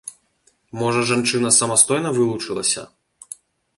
[0.79, 2.87] Можа, жанчына самастойна вылучылася?